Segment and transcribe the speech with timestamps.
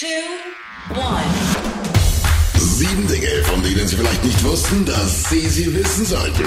[0.00, 0.06] two,
[0.98, 1.24] one.
[2.56, 6.44] Sieben Dinge, von denen Sie vielleicht nicht wussten, dass Sie sie wissen sollten.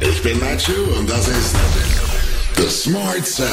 [0.00, 1.56] Ich bin Nacho und das ist
[2.58, 3.48] The Smart Seven.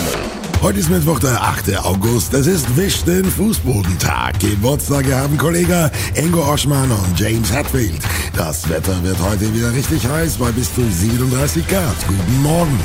[0.62, 1.78] Heute ist Mittwoch, der 8.
[1.78, 2.34] August.
[2.34, 4.38] Es ist Wisch den Fußbodentag.
[4.40, 8.02] Geburtstage haben Kollege Ingo Oschmann und James Hatfield.
[8.36, 11.96] Das Wetter wird heute wieder richtig heiß bei bis zu 37 Grad.
[12.06, 12.78] Guten Morgen.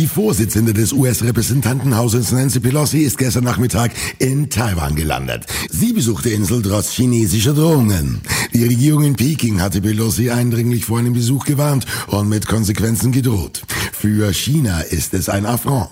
[0.00, 5.44] Die Vorsitzende des US-Repräsentantenhauses Nancy Pelosi ist gestern Nachmittag in Taiwan gelandet.
[5.68, 8.22] Sie besuchte Insel trotz chinesischer Drohungen.
[8.54, 13.60] Die Regierung in Peking hatte Pelosi eindringlich vor einem Besuch gewarnt und mit Konsequenzen gedroht.
[13.92, 15.90] Für China ist es ein Affront.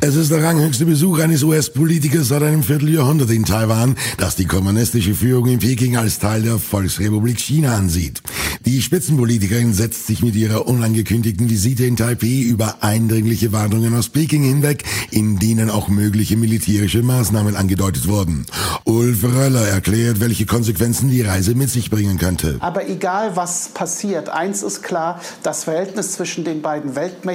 [0.00, 5.14] Es ist der ranghöchste Besuch eines US-Politikers seit einem Vierteljahrhundert in Taiwan, das die kommunistische
[5.14, 8.22] Führung in Peking als Teil der Volksrepublik China ansieht.
[8.66, 14.42] Die Spitzenpolitikerin setzt sich mit ihrer unangekündigten Visite in Taipei über eindringliche Warnungen aus Peking
[14.42, 18.46] hinweg, in denen auch mögliche militärische Maßnahmen angedeutet wurden.
[18.84, 22.56] Ulf Röller erklärt, welche Konsequenzen die Reise mit sich bringen könnte.
[22.60, 27.33] Aber egal was passiert, eins ist klar, das Verhältnis zwischen den beiden Weltmächten,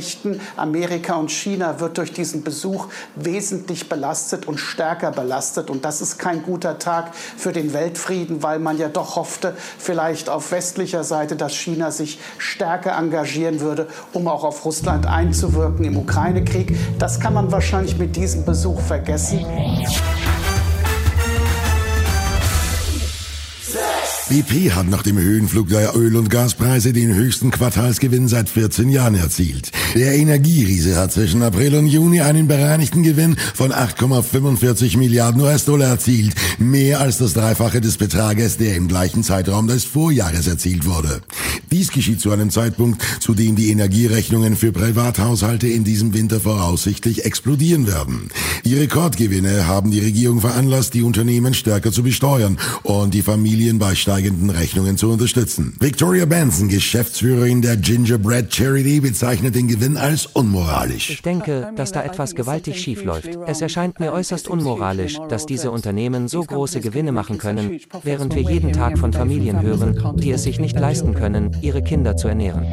[0.57, 5.69] Amerika und China, wird durch diesen Besuch wesentlich belastet und stärker belastet.
[5.69, 10.29] Und das ist kein guter Tag für den Weltfrieden, weil man ja doch hoffte, vielleicht
[10.29, 15.97] auf westlicher Seite, dass China sich stärker engagieren würde, um auch auf Russland einzuwirken im
[15.97, 16.77] Ukraine-Krieg.
[16.97, 19.45] Das kann man wahrscheinlich mit diesem Besuch vergessen.
[24.29, 29.15] BP hat nach dem Höhenflug der Öl- und Gaspreise den höchsten Quartalsgewinn seit 14 Jahren
[29.15, 29.71] erzielt.
[29.95, 36.35] Der Energieriese hat zwischen April und Juni einen bereinigten Gewinn von 8,45 Milliarden US-Dollar erzielt,
[36.59, 41.21] mehr als das Dreifache des Betrages, der im gleichen Zeitraum des Vorjahres erzielt wurde.
[41.71, 47.25] Dies geschieht zu einem Zeitpunkt, zu dem die Energierechnungen für Privathaushalte in diesem Winter voraussichtlich
[47.25, 48.29] explodieren werden.
[48.65, 53.93] Die Rekordgewinne haben die Regierung veranlasst, die Unternehmen stärker zu besteuern und die Familien bei
[53.93, 55.75] steigenden Rechnungen zu unterstützen.
[55.79, 61.09] Victoria Benson, Geschäftsführerin der Gingerbread Charity, bezeichnet den Gewinn als unmoralisch.
[61.11, 63.29] Ich denke, dass da etwas gewaltig schief läuft.
[63.45, 68.41] Es erscheint mir äußerst unmoralisch, dass diese Unternehmen so große Gewinne machen können, während wir
[68.41, 72.65] jeden Tag von Familien hören, die es sich nicht leisten können, ihre Kinder zu ernähren.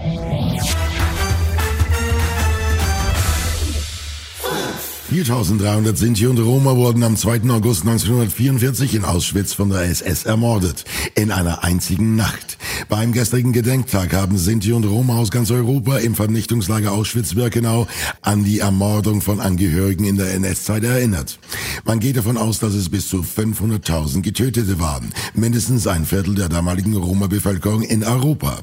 [5.24, 7.48] 4300 Sinti und Roma wurden am 2.
[7.48, 10.84] August 1944 in Auschwitz von der SS ermordet.
[11.14, 12.58] In einer einzigen Nacht.
[12.90, 17.86] Beim gestrigen Gedenktag haben Sinti und Roma aus ganz Europa im Vernichtungslager Auschwitz-Birkenau
[18.20, 21.38] an die Ermordung von Angehörigen in der NS-Zeit erinnert.
[21.86, 25.14] Man geht davon aus, dass es bis zu 500.000 Getötete waren.
[25.32, 28.58] Mindestens ein Viertel der damaligen Roma-Bevölkerung in Europa.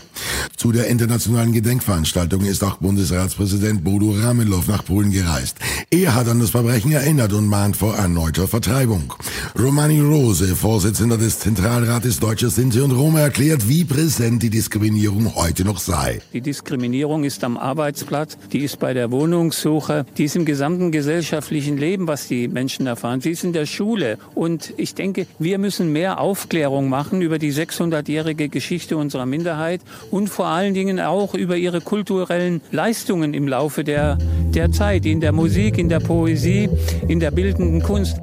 [0.55, 5.57] Zu der internationalen Gedenkveranstaltung ist auch Bundesratspräsident Bodo Ramelow nach Polen gereist.
[5.89, 9.13] Er hat an das Verbrechen erinnert und mahnt vor erneuter Vertreibung.
[9.59, 15.65] Romani Rose, Vorsitzender des Zentralrates Deutscher Sinti und Roma, erklärt, wie präsent die Diskriminierung heute
[15.65, 16.21] noch sei.
[16.31, 21.77] Die Diskriminierung ist am Arbeitsplatz, die ist bei der Wohnungssuche, die ist im gesamten gesellschaftlichen
[21.77, 23.21] Leben, was die Menschen erfahren.
[23.21, 24.17] Sie ist in der Schule.
[24.35, 29.81] Und ich denke, wir müssen mehr Aufklärung machen über die 600-jährige Geschichte unserer Minderheit
[30.11, 34.17] und vor allen Dingen auch über ihre kulturellen Leistungen im Laufe der,
[34.53, 36.69] der Zeit, in der Musik, in der Poesie,
[37.07, 38.17] in der bildenden Kunst.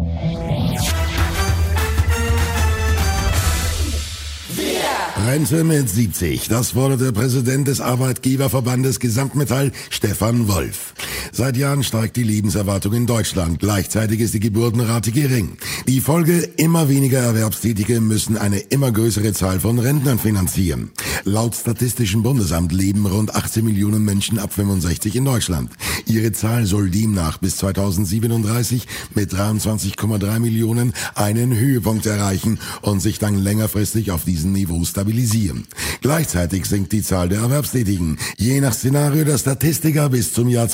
[5.27, 6.49] Rente mit 70.
[6.49, 10.95] Das fordert der Präsident des Arbeitgeberverbandes Gesamtmetall, Stefan Wolf.
[11.33, 13.61] Seit Jahren steigt die Lebenserwartung in Deutschland.
[13.61, 15.57] Gleichzeitig ist die Geburtenrate gering.
[15.87, 20.91] Die Folge, immer weniger Erwerbstätige müssen eine immer größere Zahl von Rentnern finanzieren.
[21.25, 25.71] Laut Statistischem Bundesamt leben rund 18 Millionen Menschen ab 65 in Deutschland.
[26.07, 33.37] Ihre Zahl soll demnach bis 2037 mit 23,3 Millionen einen Höhepunkt erreichen und sich dann
[33.37, 35.65] längerfristig auf diesem Niveau stabilisieren.
[36.01, 38.19] Gleichzeitig sinkt die Zahl der Erwerbstätigen.
[38.37, 40.69] Je nach Szenario der Statistiker bis zum Jahr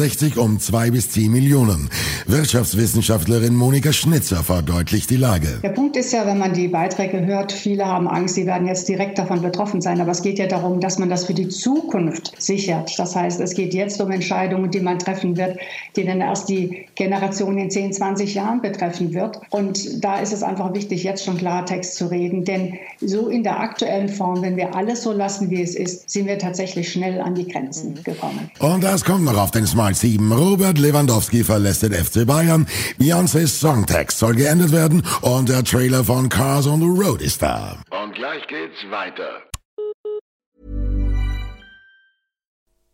[0.00, 1.90] 2060 um zwei bis zehn Millionen.
[2.26, 5.58] Wirtschaftswissenschaftlerin Monika Schnitzer verdeutlicht die Lage.
[5.62, 8.88] Der Punkt ist ja, wenn man die Beiträge hört, viele haben Angst, sie werden jetzt
[8.88, 10.00] direkt davon betroffen sein.
[10.00, 12.98] Aber es geht ja darum, dass man das für die Zukunft sichert.
[12.98, 15.58] Das heißt, es geht jetzt um Entscheidungen, die man treffen wird,
[15.96, 19.38] die dann erst die Generation in 10, 20 Jahren betreffen wird.
[19.50, 22.46] Und da ist es einfach wichtig, jetzt schon Klartext zu reden.
[22.46, 26.26] Denn so in der aktuellen Form, wenn wir alles so lassen, wie es ist, sind
[26.26, 28.50] wir tatsächlich schnell an die Grenzen gekommen.
[28.60, 30.32] Und das kommt noch auf den Smart 7.
[30.32, 32.66] Robert Lewandowski verlässt den FC Bayern.
[32.98, 37.76] Beyoncé's Songtext soll geändert werden und der Trailer von Cars on the Road ist da.
[37.90, 39.49] Und gleich geht's weiter.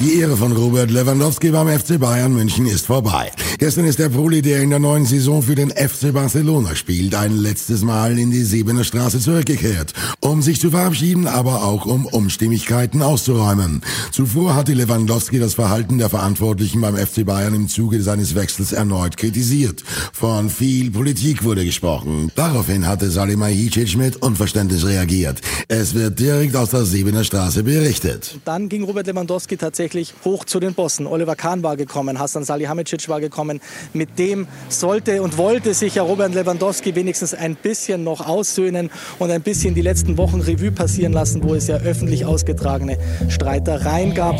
[0.00, 3.30] Die Ehre von Robert Lewandowski beim FC Bayern München ist vorbei.
[3.58, 7.36] Gestern ist der Proli, der in der neuen Saison für den FC Barcelona spielt, ein
[7.36, 13.02] letztes Mal in die Siebener Straße zurückgekehrt, um sich zu verabschieden, aber auch um Umstimmigkeiten
[13.02, 13.82] auszuräumen.
[14.10, 19.16] Zuvor hatte Lewandowski das Verhalten der Verantwortlichen beim FC Bayern im Zuge seines Wechsels erneut
[19.16, 19.84] kritisiert.
[20.12, 22.32] Von viel Politik wurde gesprochen.
[22.34, 25.40] Daraufhin hatte Salihamidzic mit Unverständnis reagiert.
[25.68, 28.38] Es wird direkt aus der Siebener Straße berichtet.
[28.44, 29.83] Dann ging Robert Lewandowski tatsächlich
[30.24, 31.06] hoch zu den Bossen.
[31.06, 33.60] Oliver Kahn war gekommen, Hassan Salihamidzic war gekommen.
[33.92, 39.30] Mit dem sollte und wollte sich ja Robert Lewandowski wenigstens ein bisschen noch aussöhnen und
[39.30, 42.98] ein bisschen die letzten Wochen Revue passieren lassen, wo es ja öffentlich ausgetragene
[43.28, 44.36] Streitereien gab.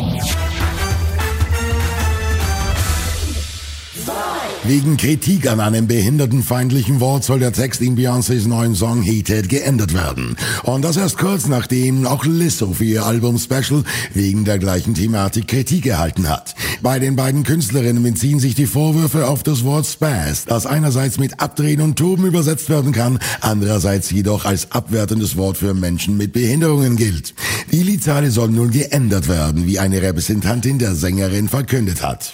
[4.67, 9.93] Wegen Kritik an einem behindertenfeindlichen Wort soll der Text in Beyoncés neuen Song Heated geändert
[9.93, 10.35] werden.
[10.63, 13.83] Und das erst kurz nachdem auch Lizzo für ihr Album Special
[14.15, 16.55] wegen der gleichen Thematik Kritik erhalten hat.
[16.81, 21.39] Bei den beiden Künstlerinnen beziehen sich die Vorwürfe auf das Wort Spaz, das einerseits mit
[21.39, 26.95] Abdrehen und Toben übersetzt werden kann, andererseits jedoch als abwertendes Wort für Menschen mit Behinderungen
[26.95, 27.35] gilt.
[27.71, 32.33] Die Liedzeile soll nun geändert werden, wie eine Repräsentantin der Sängerin verkündet hat.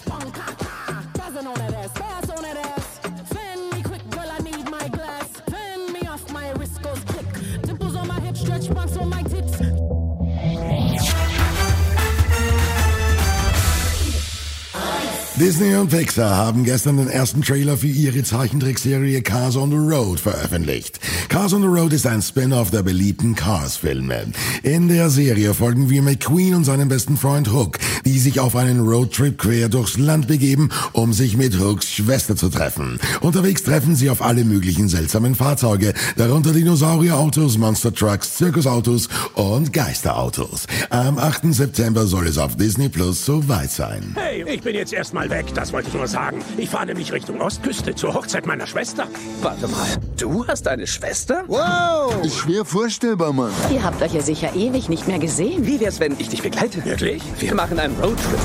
[15.41, 20.19] Disney und Pixar haben gestern den ersten Trailer für ihre Zeichentrickserie Cars on the Road
[20.19, 20.99] veröffentlicht.
[21.29, 24.27] Cars on the Road ist ein Spin-off der beliebten Cars-Filme.
[24.61, 28.81] In der Serie folgen wir McQueen und seinem besten Freund Hook, die sich auf einen
[28.81, 33.00] Roadtrip quer durchs Land begeben, um sich mit Hooks Schwester zu treffen.
[33.21, 40.67] Unterwegs treffen sie auf alle möglichen seltsamen Fahrzeuge, darunter Dinosaurierautos, Monster Trucks, Zirkusautos und Geisterautos.
[40.91, 41.51] Am 8.
[41.51, 44.15] September soll es auf Disney Plus soweit sein.
[44.15, 46.43] Hey, ich bin jetzt erstmal weg, das wollte ich nur sagen.
[46.57, 49.07] Ich fahre nämlich Richtung Ostküste zur Hochzeit meiner Schwester.
[49.41, 51.43] Warte mal, du hast eine Schwester?
[51.47, 52.13] Wow!
[52.31, 53.51] Schwer vorstellbar, Mann.
[53.73, 55.65] Ihr habt euch ja sicher ewig nicht mehr gesehen.
[55.65, 56.85] Wie wär's, wenn ich dich begleite?
[56.85, 57.23] Wirklich?
[57.39, 58.39] Wir machen einen Roadtrip.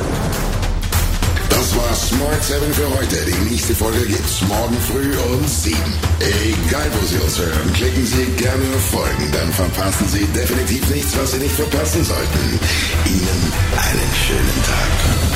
[1.50, 3.16] Das war Smart 7 für heute.
[3.26, 5.76] Die nächste Folge gibt's morgen früh um 7.
[6.20, 9.32] Egal, wo Sie uns hören, klicken Sie gerne auf Folgen.
[9.32, 12.60] Dann verpassen Sie definitiv nichts, was Sie nicht verpassen sollten.
[13.06, 15.35] Ihnen einen schönen Tag.